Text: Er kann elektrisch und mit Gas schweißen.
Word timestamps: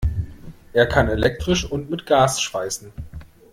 Er 0.73 0.87
kann 0.87 1.09
elektrisch 1.09 1.63
und 1.71 1.91
mit 1.91 2.07
Gas 2.07 2.41
schweißen. 2.41 2.91